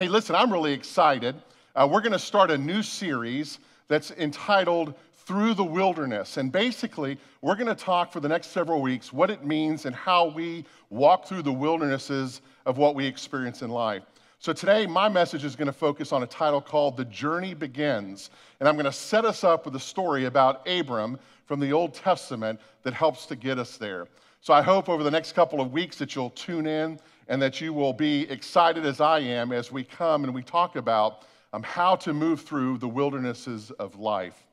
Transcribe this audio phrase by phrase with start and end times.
[0.00, 1.34] Hey, listen, I'm really excited.
[1.74, 3.58] Uh, we're going to start a new series
[3.88, 4.94] that's entitled
[5.26, 6.36] Through the Wilderness.
[6.36, 9.96] And basically, we're going to talk for the next several weeks what it means and
[9.96, 14.04] how we walk through the wildernesses of what we experience in life.
[14.38, 18.30] So today, my message is going to focus on a title called The Journey Begins.
[18.60, 21.92] And I'm going to set us up with a story about Abram from the Old
[21.92, 24.06] Testament that helps to get us there.
[24.42, 27.60] So I hope over the next couple of weeks that you'll tune in and that
[27.60, 31.62] you will be excited as I am as we come and we talk about um,
[31.62, 34.46] how to move through the wildernesses of life.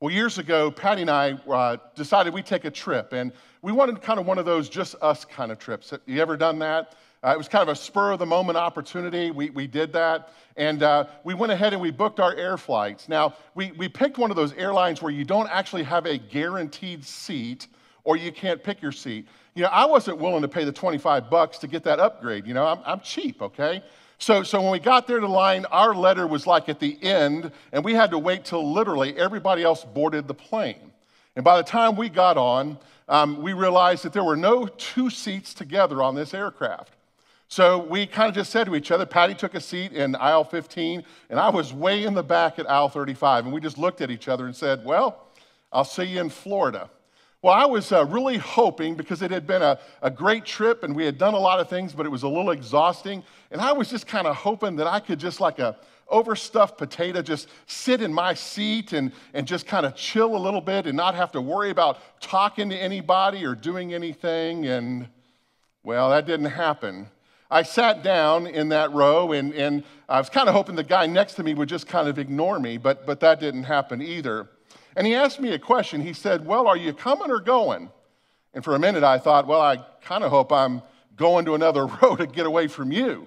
[0.00, 4.00] Well, years ago, Patty and I uh, decided we'd take a trip, and we wanted
[4.00, 5.92] kind of one of those just us kind of trips.
[6.06, 6.94] You ever done that?
[7.24, 9.32] Uh, it was kind of a spur of the moment opportunity.
[9.32, 10.32] We, we did that.
[10.56, 13.08] And uh, we went ahead and we booked our air flights.
[13.08, 17.04] Now, we, we picked one of those airlines where you don't actually have a guaranteed
[17.04, 17.66] seat
[18.04, 19.26] or you can't pick your seat.
[19.58, 22.46] You know, I wasn't willing to pay the 25 bucks to get that upgrade.
[22.46, 23.82] You know, I'm, I'm cheap, okay?
[24.20, 27.50] So, so when we got there to line, our letter was like at the end,
[27.72, 30.92] and we had to wait till literally everybody else boarded the plane.
[31.34, 32.78] And by the time we got on,
[33.08, 36.92] um, we realized that there were no two seats together on this aircraft.
[37.48, 40.44] So we kind of just said to each other, Patty took a seat in aisle
[40.44, 43.46] 15, and I was way in the back at aisle 35.
[43.46, 45.26] And we just looked at each other and said, Well,
[45.72, 46.88] I'll see you in Florida.
[47.40, 50.94] Well, I was uh, really hoping because it had been a, a great trip and
[50.94, 53.22] we had done a lot of things, but it was a little exhausting.
[53.52, 55.76] And I was just kind of hoping that I could just like a
[56.08, 60.60] overstuffed potato just sit in my seat and, and just kind of chill a little
[60.60, 64.66] bit and not have to worry about talking to anybody or doing anything.
[64.66, 65.08] And
[65.84, 67.08] well, that didn't happen.
[67.50, 71.06] I sat down in that row and, and I was kind of hoping the guy
[71.06, 74.48] next to me would just kind of ignore me, but, but that didn't happen either.
[74.96, 76.00] And he asked me a question.
[76.00, 77.90] He said, Well, are you coming or going?
[78.54, 80.82] And for a minute, I thought, Well, I kind of hope I'm
[81.16, 83.26] going to another row to get away from you.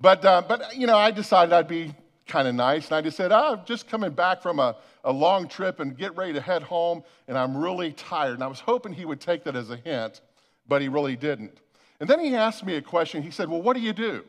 [0.00, 1.94] But, uh, but you know, I decided I'd be
[2.26, 2.86] kind of nice.
[2.86, 5.96] And I just said, oh, I'm just coming back from a, a long trip and
[5.96, 8.34] get ready to head home, and I'm really tired.
[8.34, 10.20] And I was hoping he would take that as a hint,
[10.66, 11.58] but he really didn't.
[12.00, 13.22] And then he asked me a question.
[13.22, 14.24] He said, Well, what do you do?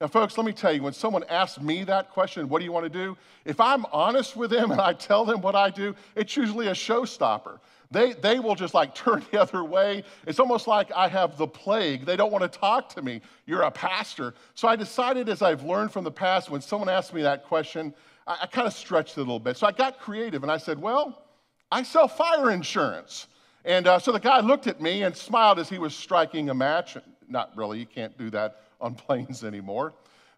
[0.00, 2.72] Now, folks, let me tell you, when someone asks me that question, what do you
[2.72, 3.18] want to do?
[3.44, 6.72] If I'm honest with them and I tell them what I do, it's usually a
[6.72, 7.58] showstopper.
[7.90, 10.04] They, they will just like turn the other way.
[10.26, 12.06] It's almost like I have the plague.
[12.06, 13.20] They don't want to talk to me.
[13.44, 14.32] You're a pastor.
[14.54, 17.92] So I decided, as I've learned from the past, when someone asked me that question,
[18.26, 19.58] I, I kind of stretched it a little bit.
[19.58, 21.26] So I got creative and I said, Well,
[21.70, 23.26] I sell fire insurance.
[23.66, 26.54] And uh, so the guy looked at me and smiled as he was striking a
[26.54, 26.96] match.
[27.28, 29.92] Not really, you can't do that on planes anymore.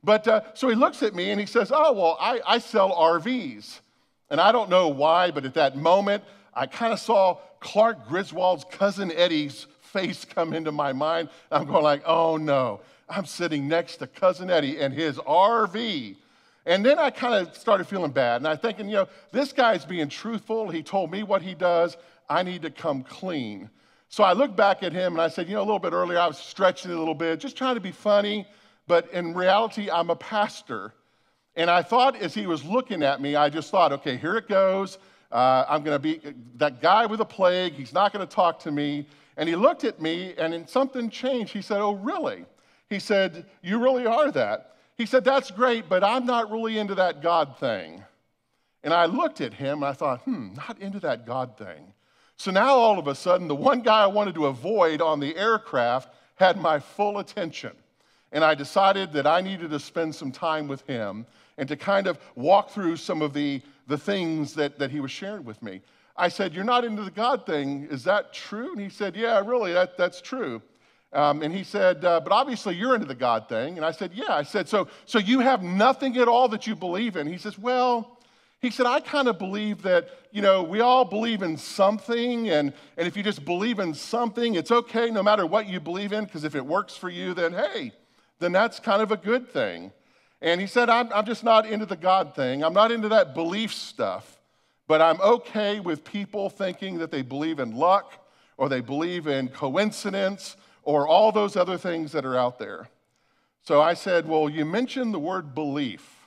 [0.04, 2.92] But uh, so he looks at me and he says, Oh, well, I, I sell
[2.94, 3.80] RVs.
[4.30, 8.64] And I don't know why, but at that moment, I kind of saw Clark Griswold's
[8.70, 11.28] cousin Eddie's face come into my mind.
[11.50, 16.16] I'm going like, oh no, I'm sitting next to cousin Eddie and his RV.
[16.64, 18.36] And then I kind of started feeling bad.
[18.40, 20.70] And I'm thinking, you know, this guy's being truthful.
[20.70, 21.96] He told me what he does.
[22.28, 23.68] I need to come clean.
[24.12, 26.18] So I looked back at him and I said, You know, a little bit earlier
[26.18, 28.46] I was stretching a little bit, just trying to be funny,
[28.86, 30.92] but in reality, I'm a pastor.
[31.56, 34.48] And I thought as he was looking at me, I just thought, okay, here it
[34.48, 34.98] goes.
[35.30, 36.20] Uh, I'm going to be
[36.56, 37.72] that guy with a plague.
[37.72, 39.06] He's not going to talk to me.
[39.38, 41.54] And he looked at me and something changed.
[41.54, 42.44] He said, Oh, really?
[42.90, 44.76] He said, You really are that.
[44.98, 48.04] He said, That's great, but I'm not really into that God thing.
[48.84, 51.94] And I looked at him and I thought, Hmm, not into that God thing.
[52.36, 55.36] So now all of a sudden, the one guy I wanted to avoid on the
[55.36, 57.72] aircraft had my full attention.
[58.32, 61.26] And I decided that I needed to spend some time with him
[61.58, 65.10] and to kind of walk through some of the, the things that, that he was
[65.10, 65.82] sharing with me.
[66.16, 67.86] I said, You're not into the God thing.
[67.90, 68.72] Is that true?
[68.72, 70.62] And he said, Yeah, really, that, that's true.
[71.12, 73.76] Um, and he said, uh, But obviously you're into the God thing.
[73.76, 74.34] And I said, Yeah.
[74.34, 77.26] I said, So, so you have nothing at all that you believe in?
[77.26, 78.18] He says, Well,
[78.62, 82.72] he said, I kind of believe that, you know, we all believe in something, and,
[82.96, 86.24] and if you just believe in something, it's okay no matter what you believe in,
[86.24, 87.90] because if it works for you, then hey,
[88.38, 89.90] then that's kind of a good thing.
[90.40, 92.62] And he said, I'm, I'm just not into the God thing.
[92.62, 94.40] I'm not into that belief stuff,
[94.86, 98.24] but I'm okay with people thinking that they believe in luck
[98.56, 102.88] or they believe in coincidence or all those other things that are out there.
[103.64, 106.21] So I said, Well, you mentioned the word belief.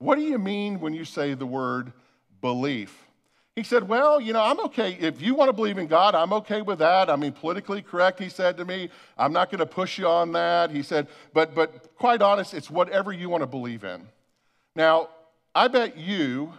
[0.00, 1.92] What do you mean when you say the word
[2.40, 3.06] belief?
[3.54, 4.96] He said, Well, you know, I'm okay.
[4.98, 7.10] If you want to believe in God, I'm okay with that.
[7.10, 8.88] I mean, politically correct, he said to me.
[9.18, 10.70] I'm not going to push you on that.
[10.70, 14.08] He said, but, but quite honest, it's whatever you want to believe in.
[14.74, 15.10] Now,
[15.54, 16.54] I bet you,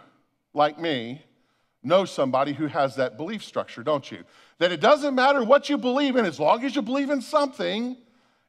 [0.54, 1.22] like me,
[1.82, 4.22] know somebody who has that belief structure, don't you?
[4.58, 7.96] That it doesn't matter what you believe in as long as you believe in something,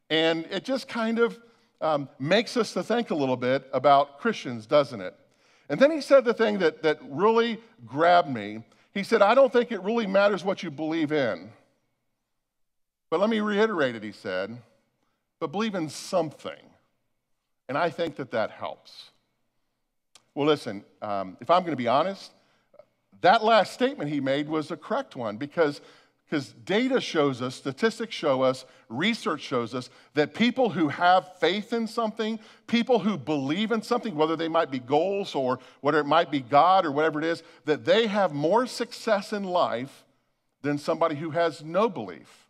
[0.08, 1.36] and it just kind of
[1.84, 5.14] um, makes us to think a little bit about Christians, doesn't it?
[5.68, 8.64] And then he said the thing that, that really grabbed me.
[8.94, 11.50] He said, I don't think it really matters what you believe in.
[13.10, 14.56] But let me reiterate it, he said,
[15.40, 16.52] but believe in something.
[17.68, 19.10] And I think that that helps.
[20.34, 22.32] Well, listen, um, if I'm going to be honest,
[23.20, 25.82] that last statement he made was a correct one because
[26.34, 31.72] because data shows us, statistics show us, research shows us that people who have faith
[31.72, 36.06] in something, people who believe in something, whether they might be goals or whether it
[36.06, 40.02] might be God or whatever it is, that they have more success in life
[40.62, 42.48] than somebody who has no belief,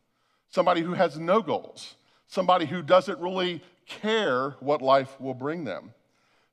[0.48, 1.96] somebody who has no goals,
[2.26, 5.92] somebody who doesn't really care what life will bring them.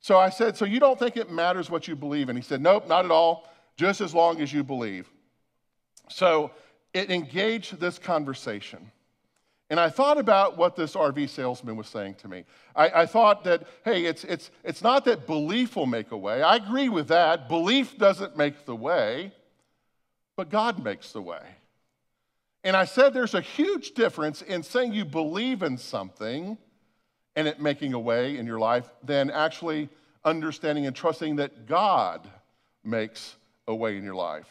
[0.01, 2.27] So I said, So you don't think it matters what you believe?
[2.27, 3.47] And he said, Nope, not at all,
[3.77, 5.09] just as long as you believe.
[6.09, 6.51] So
[6.93, 8.91] it engaged this conversation.
[9.69, 12.43] And I thought about what this RV salesman was saying to me.
[12.75, 16.43] I, I, thought that, hey, it's, it's, it's not that belief will make a way.
[16.43, 17.47] I agree with that.
[17.47, 19.31] Belief doesn't make the way,
[20.35, 21.39] but God makes the way.
[22.65, 26.57] And I said there's a huge difference in saying you believe in something
[27.37, 29.87] and it making a way in your life than actually
[30.25, 32.29] understanding and trusting that God
[32.83, 33.37] makes
[33.67, 34.47] a way in your life.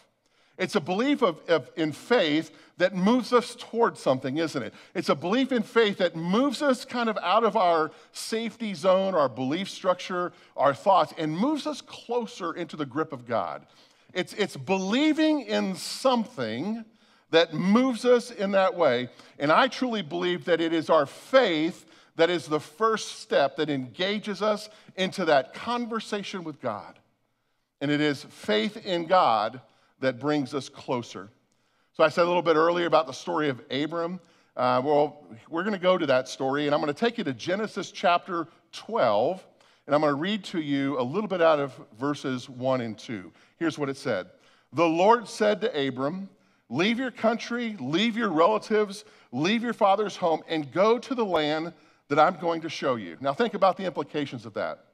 [0.60, 4.74] It's a belief of, of, in faith that moves us towards something, isn't it?
[4.94, 9.14] It's a belief in faith that moves us kind of out of our safety zone,
[9.14, 13.64] our belief structure, our thoughts, and moves us closer into the grip of God.
[14.12, 16.84] It's, it's believing in something
[17.30, 19.08] that moves us in that way.
[19.38, 21.86] And I truly believe that it is our faith
[22.16, 26.98] that is the first step that engages us into that conversation with God.
[27.80, 29.62] And it is faith in God
[30.00, 31.30] that brings us closer.
[31.92, 34.20] So I said a little bit earlier about the story of Abram.
[34.56, 37.24] Uh, well, we're going to go to that story, and I'm going to take you
[37.24, 39.46] to Genesis chapter 12,
[39.86, 42.98] and I'm going to read to you a little bit out of verses 1 and
[42.98, 43.32] 2.
[43.58, 44.26] Here's what it said
[44.72, 46.28] The Lord said to Abram,
[46.68, 51.72] Leave your country, leave your relatives, leave your father's home, and go to the land
[52.08, 53.16] that I'm going to show you.
[53.20, 54.84] Now, think about the implications of that.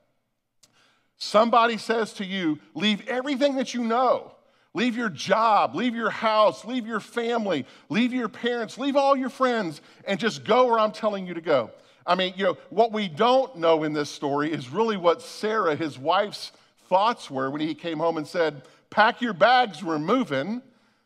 [1.19, 4.36] Somebody says to you, Leave everything that you know
[4.77, 9.31] Leave your job, leave your house, leave your family, leave your parents, leave all your
[9.31, 11.71] friends, and just go where I'm telling you to go.
[12.07, 15.75] I mean, you know, what we don't know in this story is really what Sarah,
[15.77, 16.53] his wife's
[16.91, 20.61] thoughts were when he came home and said, Pack your bags, we're moving.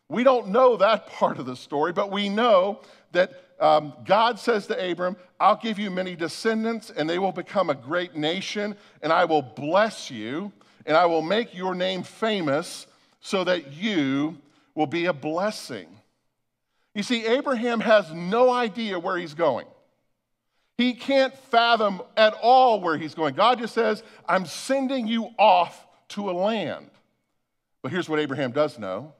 [0.09, 2.81] We don't know that part of the story, but we know
[3.13, 7.71] that um, God says to Abram, I'll give you many descendants, and they will become
[7.71, 10.51] a great nation, and I will bless you,
[10.87, 12.89] and I will make your name famous
[13.21, 14.39] so that you
[14.75, 15.89] will be a blessing.
[16.95, 19.67] You see, Abraham has no idea where he's going.
[20.77, 23.35] He can't fathom at all where he's going.
[23.35, 26.91] God just says, I'm sending you off to a land.
[27.83, 29.15] But here's what Abraham does know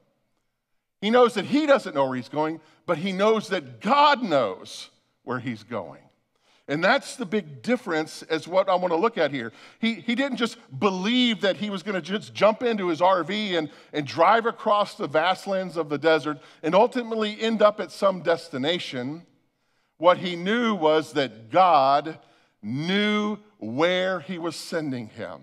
[1.01, 4.89] he knows that he doesn't know where he's going, but he knows that God knows
[5.23, 6.01] where he's going.
[6.67, 9.51] And that's the big difference as what I want to look at here.
[9.79, 13.57] He, he didn't just believe that he was going to just jump into his RV
[13.57, 17.91] and, and drive across the vast lands of the desert and ultimately end up at
[17.91, 19.25] some destination.
[19.97, 22.19] What he knew was that God
[22.61, 25.41] knew where he was sending him.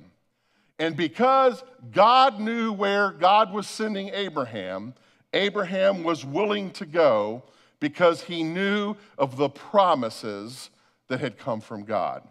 [0.79, 4.95] And because God knew where God was sending Abraham,
[5.33, 7.43] Abraham was willing to go
[7.81, 10.71] because he knew of the promises
[11.09, 12.23] that had come from God.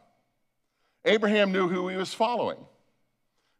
[1.05, 2.57] Abraham knew who he was following.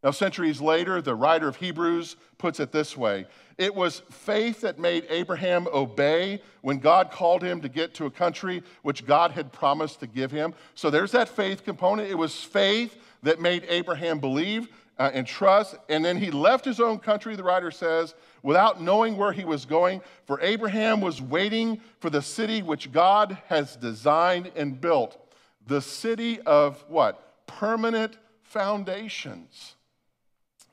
[0.03, 3.25] Now, centuries later, the writer of Hebrews puts it this way
[3.57, 8.11] It was faith that made Abraham obey when God called him to get to a
[8.11, 10.53] country which God had promised to give him.
[10.75, 12.09] So there's that faith component.
[12.09, 15.75] It was faith that made Abraham believe uh, and trust.
[15.89, 19.65] And then he left his own country, the writer says, without knowing where he was
[19.65, 20.01] going.
[20.25, 25.17] For Abraham was waiting for the city which God has designed and built,
[25.65, 27.45] the city of what?
[27.47, 29.75] Permanent foundations.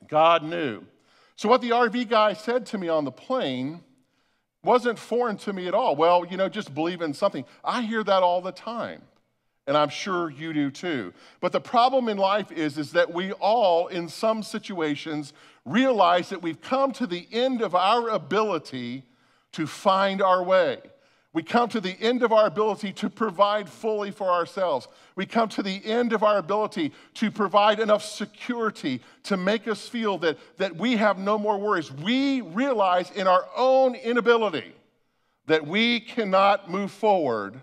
[0.07, 0.83] God knew.
[1.35, 3.81] So, what the RV guy said to me on the plane
[4.63, 5.95] wasn't foreign to me at all.
[5.95, 7.45] Well, you know, just believe in something.
[7.63, 9.01] I hear that all the time
[9.67, 11.13] and I'm sure you do too.
[11.39, 15.33] But the problem in life is, is that we all, in some situations,
[15.65, 19.03] realize that we've come to the end of our ability
[19.53, 20.79] to find our way.
[21.33, 24.87] We come to the end of our ability to provide fully for ourselves.
[25.17, 29.85] We come to the end of our ability to provide enough security to make us
[29.85, 31.91] feel that, that we have no more worries.
[31.91, 34.71] We realize in our own inability
[35.47, 37.59] that we cannot move forward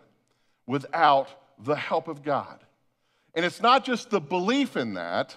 [0.67, 1.29] without
[1.64, 2.59] the help of God.
[3.35, 5.37] And it's not just the belief in that,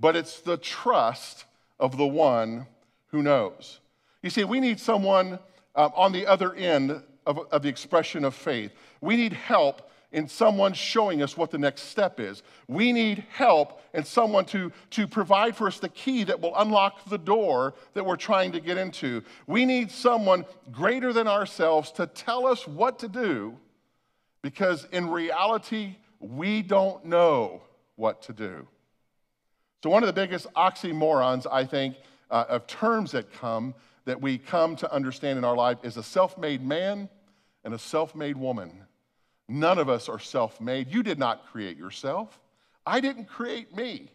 [0.00, 1.44] but it's the trust
[1.78, 2.66] of the one
[3.08, 3.80] who knows.
[4.22, 5.38] You see, we need someone
[5.74, 8.72] um, on the other end of, of the expression of faith.
[9.00, 12.42] We need help in someone showing us what the next step is.
[12.68, 17.04] We need help and someone to, to provide for us the key that will unlock
[17.06, 19.22] the door that we're trying to get into.
[19.48, 23.58] We need someone greater than ourselves to tell us what to do
[24.44, 27.62] because in reality, we don't know
[27.96, 28.68] what to do.
[29.82, 31.96] So, one of the biggest oxymorons, I think,
[32.30, 33.74] uh, of terms that come
[34.04, 37.08] that we come to understand in our life is a self made man
[37.64, 38.82] and a self made woman.
[39.48, 40.92] None of us are self made.
[40.92, 42.38] You did not create yourself.
[42.86, 44.10] I didn't create me.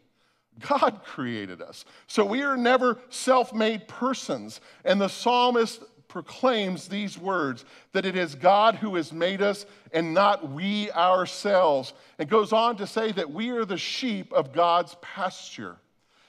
[0.60, 1.86] God created us.
[2.06, 4.62] So we are never self made persons.
[4.86, 7.64] And the psalmist proclaims these words
[7.94, 11.94] that it is God who has made us and not we ourselves.
[12.18, 15.78] And goes on to say that we are the sheep of God's pasture.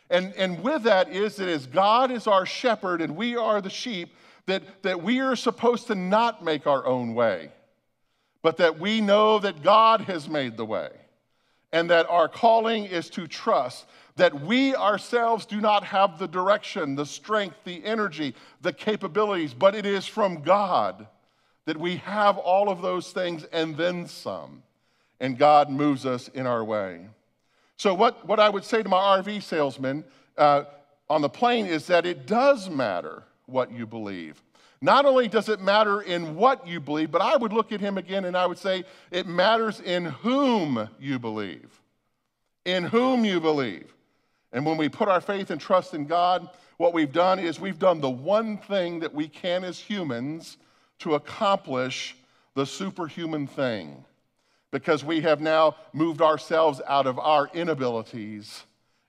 [0.08, 3.70] And, and with that is that as God is our shepherd and we are the
[3.70, 4.14] sheep,
[4.46, 7.50] that, that we are supposed to not make our own way
[8.42, 10.90] but that we know that God has made the way,
[11.72, 13.86] and that our calling is to trust
[14.20, 19.74] that we ourselves do not have the direction, the strength, the energy, the capabilities, but
[19.74, 21.06] it is from God
[21.64, 24.62] that we have all of those things and then some,
[25.20, 27.06] and God moves us in our way.
[27.76, 30.04] So, what, what I would say to my RV salesman
[30.36, 30.64] uh,
[31.08, 34.42] on the plane is that it does matter what you believe.
[34.82, 37.96] Not only does it matter in what you believe, but I would look at him
[37.96, 41.80] again and I would say it matters in whom you believe.
[42.66, 43.94] In whom you believe.
[44.52, 47.78] And when we put our faith and trust in God, what we've done is we've
[47.78, 50.56] done the one thing that we can as humans
[51.00, 52.16] to accomplish
[52.54, 54.04] the superhuman thing.
[54.70, 58.64] Because we have now moved ourselves out of our inabilities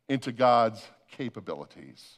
[0.10, 2.18] into God's capabilities.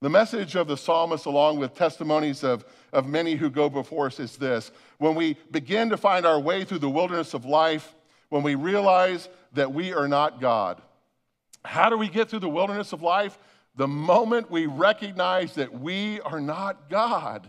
[0.00, 4.18] The message of the psalmist, along with testimonies of, of many who go before us,
[4.18, 4.72] is this.
[4.98, 7.94] When we begin to find our way through the wilderness of life,
[8.28, 10.82] when we realize that we are not God,
[11.64, 13.38] how do we get through the wilderness of life?
[13.76, 17.48] The moment we recognize that we are not God.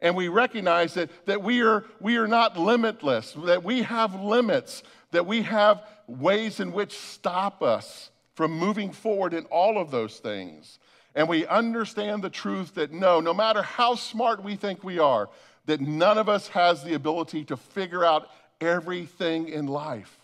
[0.00, 4.82] And we recognize that, that we, are, we are not limitless, that we have limits,
[5.10, 10.18] that we have ways in which stop us from moving forward in all of those
[10.18, 10.78] things
[11.14, 15.28] and we understand the truth that no, no matter how smart we think we are,
[15.66, 18.28] that none of us has the ability to figure out
[18.60, 20.16] everything in life,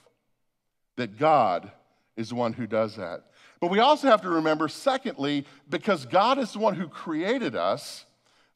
[0.96, 1.70] that God
[2.16, 3.24] is the one who does that.
[3.60, 8.04] But we also have to remember, secondly, because God is the one who created us,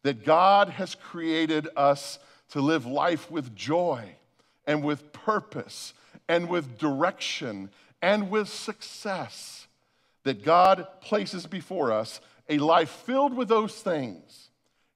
[0.02, 2.18] that God has created us
[2.50, 4.16] to live life with joy
[4.66, 5.94] and with purpose
[6.28, 7.70] and with direction
[8.02, 9.66] and with success
[10.24, 14.50] that God places before us a life filled with those things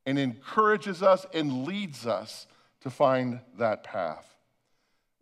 [0.06, 2.46] and encourages us and leads us
[2.80, 4.33] to find that path.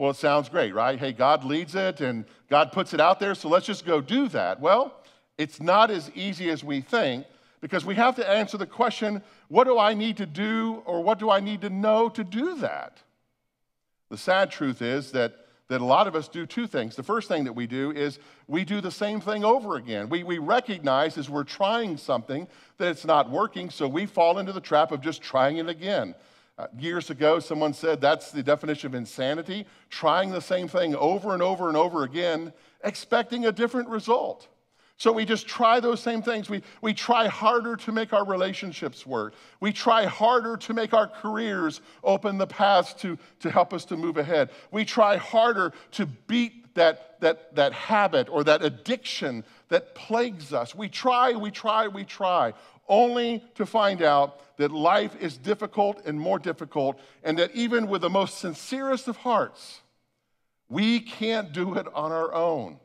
[0.02, 0.99] Well, it sounds great, right?
[0.99, 4.26] Hey, God leads it and God puts it out there, so let's just go do
[4.30, 4.59] that.
[4.59, 4.97] Well,
[5.38, 7.25] it's not as easy as we think
[7.61, 11.21] because we have to answer the question what do I need to do or what
[11.21, 12.99] do I need to know to do that?
[14.11, 15.37] The sad truth is that
[15.68, 16.97] that a lot of us do two things.
[16.97, 18.18] The first thing that we do is
[18.49, 20.09] we do the same thing over again.
[20.09, 24.52] We, we recognize as we're trying something that it's not working, so we fall into
[24.52, 26.16] the trap of just trying it again.
[26.62, 31.33] Uh, years ago, someone said that's the definition of insanity trying the same thing over
[31.35, 32.52] and over and over again,
[32.85, 34.47] expecting a different result.
[34.97, 36.49] So we just try those same things.
[36.49, 39.35] We, we try harder to make our relationships work.
[39.59, 43.97] We try harder to make our careers open the paths to, to help us to
[43.97, 44.50] move ahead.
[44.71, 50.75] We try harder to beat that, that, that habit or that addiction that plagues us.
[50.75, 52.55] We try, we try, we try,
[52.88, 58.02] only to find out that life is difficult and more difficult, and that even with
[58.02, 59.81] the most sincerest of hearts,
[60.69, 62.79] we can't do it on our own.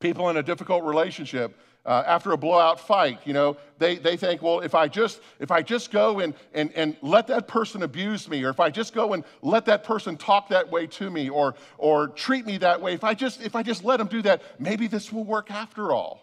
[0.00, 4.42] People in a difficult relationship, uh, after a blowout fight, you know, they, they think,
[4.42, 8.28] well, if I just if I just go and, and, and let that person abuse
[8.28, 11.30] me, or if I just go and let that person talk that way to me,
[11.30, 14.22] or or treat me that way, if I just if I just let them do
[14.22, 16.22] that, maybe this will work after all.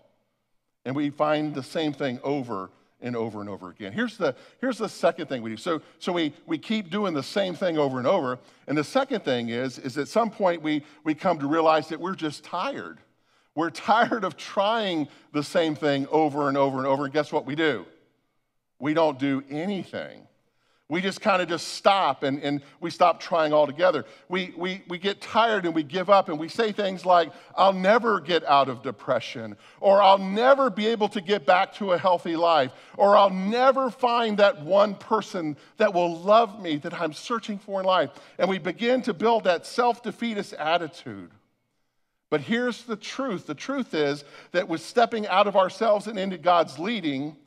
[0.86, 2.70] And we find the same thing over
[3.02, 3.92] and over and over again.
[3.92, 5.58] Here's the, here's the second thing we do.
[5.58, 8.40] So, so we, we keep doing the same thing over and over.
[8.68, 12.00] And the second thing is, is at some point we, we come to realize that
[12.00, 13.00] we're just tired.
[13.58, 17.06] We're tired of trying the same thing over and over and over.
[17.06, 17.88] And guess what we do?
[18.78, 20.28] We don't do anything.
[20.90, 24.06] We just kind of just stop and, and we stop trying altogether.
[24.30, 27.74] We, we, we get tired and we give up and we say things like, I'll
[27.74, 31.98] never get out of depression, or I'll never be able to get back to a
[31.98, 37.12] healthy life, or I'll never find that one person that will love me that I'm
[37.12, 38.12] searching for in life.
[38.38, 41.32] And we begin to build that self defeatist attitude.
[42.30, 46.38] But here's the truth the truth is that with stepping out of ourselves and into
[46.38, 47.38] God's leading,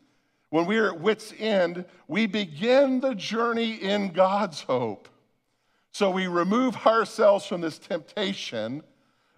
[0.51, 5.09] when we are at wits' end, we begin the journey in God's hope.
[5.93, 8.83] So we remove ourselves from this temptation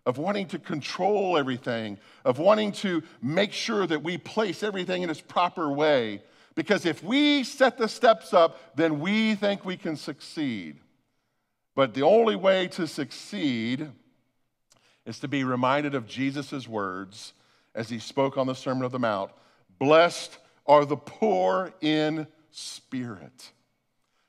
[0.05, 5.11] of wanting to control everything, of wanting to make sure that we place everything in
[5.11, 6.23] its proper way.
[6.55, 10.79] Because if we set the steps up, then we think we can succeed.
[11.75, 13.91] But the only way to succeed
[15.07, 17.33] is to be reminded of Jesus' words
[17.75, 19.31] as he spoke on the Sermon of the Mount
[19.79, 23.51] Blessed are the poor in spirit.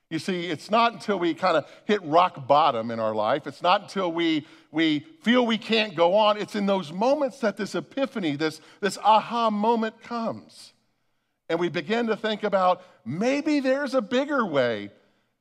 [0.09, 3.61] You see, it's not until we kind of hit rock bottom in our life, it's
[3.61, 7.75] not until we, we feel we can't go on, it's in those moments that this
[7.75, 10.73] epiphany, this, this aha moment comes.
[11.49, 14.91] And we begin to think about maybe there's a bigger way.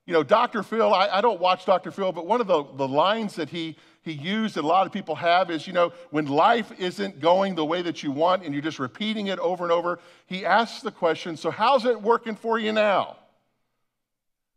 [0.06, 0.62] You know, Dr.
[0.62, 1.90] Phil, I, I don't watch Dr.
[1.90, 4.92] Phil, but one of the, the lines that he he used that a lot of
[4.92, 8.52] people have is, you know, when life isn't going the way that you want and
[8.52, 12.34] you're just repeating it over and over, he asks the question, so how's it working
[12.34, 13.16] for you now?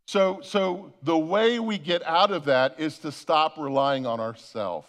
[0.07, 4.87] So, so the way we get out of that is to stop relying on ourselves.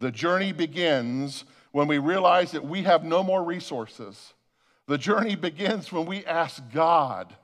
[0.00, 4.32] The journey begins when we realize that we have no more resources.
[4.86, 7.34] The journey begins when we ask God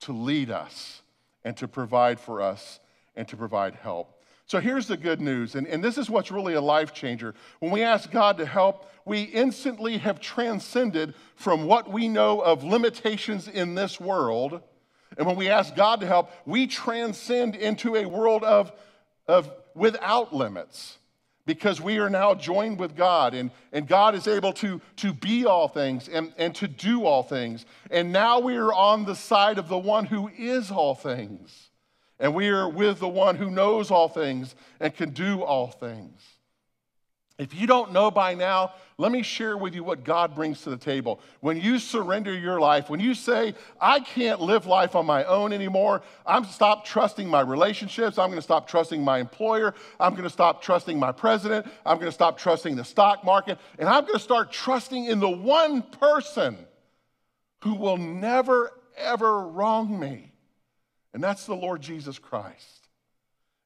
[0.00, 1.02] to lead us
[1.44, 2.80] and to provide for us
[3.16, 4.19] and to provide help.
[4.50, 7.36] So here's the good news, and, and this is what's really a life changer.
[7.60, 12.64] When we ask God to help, we instantly have transcended from what we know of
[12.64, 14.60] limitations in this world.
[15.16, 18.72] And when we ask God to help, we transcend into a world of,
[19.28, 20.98] of without limits
[21.46, 25.46] because we are now joined with God, and, and God is able to, to be
[25.46, 27.66] all things and, and to do all things.
[27.88, 31.69] And now we are on the side of the one who is all things
[32.20, 36.22] and we are with the one who knows all things and can do all things.
[37.38, 40.68] If you don't know by now, let me share with you what God brings to
[40.68, 41.22] the table.
[41.40, 45.54] When you surrender your life, when you say, I can't live life on my own
[45.54, 50.60] anymore, I'm stop trusting my relationships, I'm gonna stop trusting my employer, I'm gonna stop
[50.60, 55.06] trusting my president, I'm gonna stop trusting the stock market, and I'm gonna start trusting
[55.06, 56.58] in the one person
[57.62, 60.29] who will never, ever wrong me
[61.12, 62.88] and that's the Lord Jesus Christ.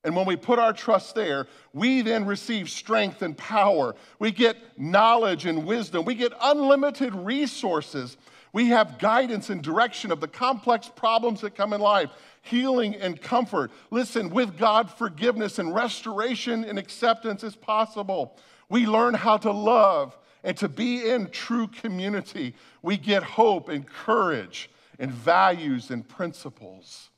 [0.04, 3.94] And when we put our trust there, we then receive strength and power.
[4.18, 6.04] We get knowledge and wisdom.
[6.04, 8.18] We get unlimited resources.
[8.52, 12.10] We have guidance and direction of the complex problems that come in life,
[12.42, 13.72] healing and comfort.
[13.90, 18.36] Listen, with God, forgiveness and restoration and acceptance is possible.
[18.68, 22.54] We learn how to love and to be in true community.
[22.82, 27.08] We get hope and courage and values and principles.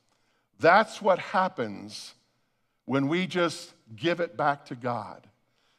[0.59, 2.13] That's what happens
[2.85, 5.27] when we just give it back to God.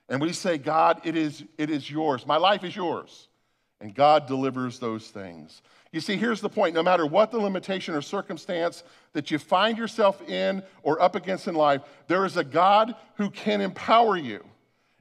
[0.08, 2.26] And we say, God, it is, it is yours.
[2.26, 3.28] My life is yours.
[3.80, 5.62] And God delivers those things.
[5.92, 9.78] You see, here's the point no matter what the limitation or circumstance that you find
[9.78, 14.44] yourself in or up against in life, there is a God who can empower you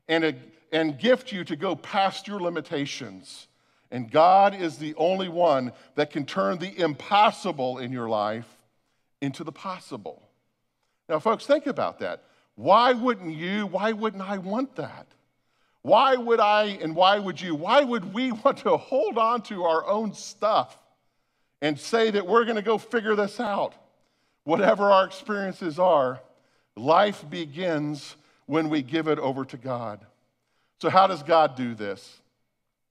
[0.07, 0.35] and, a,
[0.71, 3.47] and gift you to go past your limitations.
[3.91, 8.56] And God is the only one that can turn the impossible in your life
[9.21, 10.27] into the possible.
[11.09, 12.23] Now, folks, think about that.
[12.55, 15.07] Why wouldn't you, why wouldn't I want that?
[15.83, 19.63] Why would I and why would you, why would we want to hold on to
[19.63, 20.77] our own stuff
[21.61, 23.73] and say that we're going to go figure this out?
[24.43, 26.21] Whatever our experiences are,
[26.75, 29.99] life begins when we give it over to God.
[30.79, 32.21] So, how does God do this?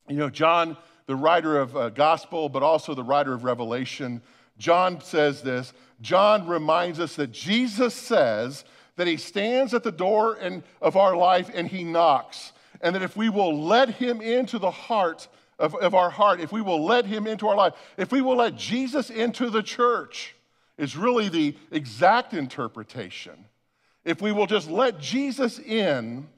[0.09, 4.23] You know, John, the writer of uh, gospel, but also the writer of Revelation,
[4.59, 5.73] John says this.
[6.01, 8.65] John reminds us that Jesus says
[8.97, 12.53] that he stands at the door and, of our life and he knocks.
[12.81, 16.53] And that if we will let him into the heart of, of our heart, if
[16.53, 20.35] we will let him into our life, if we will let Jesus into the church,
[20.79, 23.47] is really the exact interpretation.
[24.05, 26.29] If we will just let Jesus in,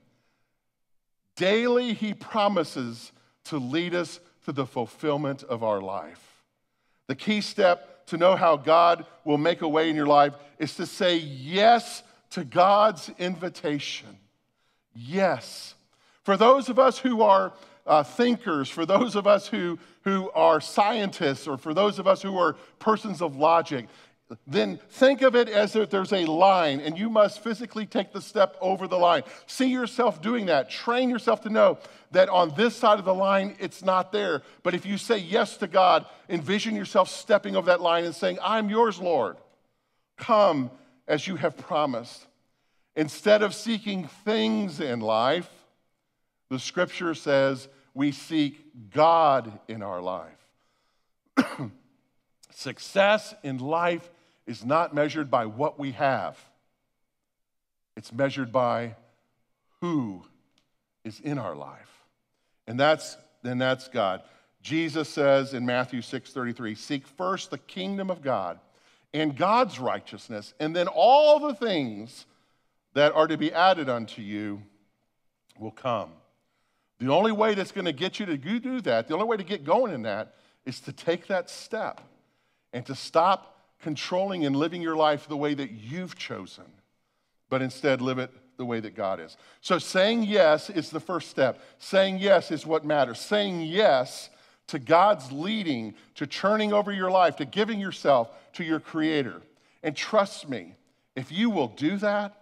[1.37, 3.13] daily he promises
[3.45, 6.43] to lead us to the fulfillment of our life.
[7.09, 10.75] The key step to know how God will make a way in your life is
[10.77, 14.19] to say yes to God's invitation.
[14.95, 15.75] Yes.
[16.25, 17.53] For those of us who are
[17.87, 22.21] uh, thinkers, for those of us who, who are scientists, or for those of us
[22.21, 23.87] who are persons of logic,
[24.47, 28.21] then think of it as if there's a line and you must physically take the
[28.21, 29.23] step over the line.
[29.47, 30.69] See yourself doing that.
[30.69, 31.79] Train yourself to know
[32.11, 34.43] that on this side of the line, it's not there.
[34.63, 38.39] But if you say yes to God, envision yourself stepping over that line and saying,
[38.43, 39.39] I'm yours, Lord.
[40.19, 40.71] Come
[41.07, 42.27] as you have promised.
[42.97, 45.49] Instead of seeking things in life,
[46.51, 50.47] the scripture says we seek God in our life.
[52.51, 54.11] Success in life
[54.49, 56.37] is not measured by what we have,
[57.97, 58.97] it's measured by
[59.81, 60.25] who
[61.05, 62.03] is in our life.
[62.67, 64.23] And that's then that's God.
[64.63, 68.59] Jesus says in Matthew 6:33, "Seek first the kingdom of God
[69.13, 72.27] and God's righteousness, and then all the things
[72.95, 74.63] that are to be added unto you
[75.59, 76.13] will come."
[76.99, 79.45] The only way that's going to get you to do that, the only way to
[79.45, 80.35] get going in that
[80.65, 82.01] is to take that step
[82.73, 86.65] and to stop controlling and living your life the way that you've chosen,
[87.49, 89.37] but instead live it the way that God is.
[89.61, 91.61] So saying yes is the first step.
[91.79, 93.21] Saying yes is what matters.
[93.21, 94.31] Saying yes
[94.67, 99.41] to God's leading, to turning over your life, to giving yourself to your Creator.
[99.83, 100.75] And trust me,
[101.17, 102.37] if you will do that,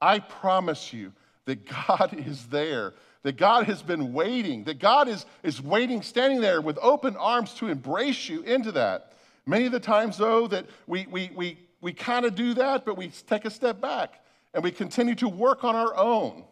[0.00, 1.12] I promise you
[1.46, 6.40] that God is there, that God has been waiting, that God is, is waiting, standing
[6.40, 9.12] there with open arms to embrace you into that.
[9.46, 12.96] Many of the times, though, that we, we, we, we kind of do that, but
[12.96, 14.24] we take a step back
[14.54, 16.44] and we continue to work on our own.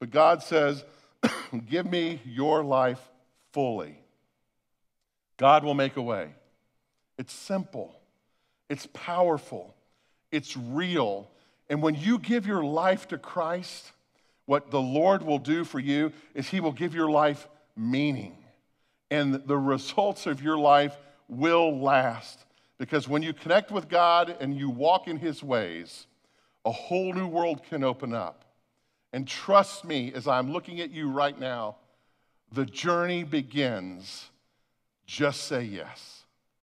[0.00, 0.84] But God says,
[1.68, 3.00] Give me your life
[3.52, 3.98] fully.
[5.36, 6.30] God will make a way.
[7.18, 7.94] It's simple,
[8.68, 9.74] it's powerful,
[10.30, 11.30] it's real.
[11.68, 13.90] And when you give your life to Christ,
[14.44, 18.36] what the Lord will do for you is He will give your life meaning.
[19.10, 20.96] And the results of your life
[21.28, 22.44] will last.
[22.78, 26.06] Because when you connect with God and you walk in His ways,
[26.64, 28.44] a whole new world can open up.
[29.12, 31.76] And trust me, as I'm looking at you right now,
[32.52, 34.30] the journey begins.
[35.06, 36.15] Just say yes.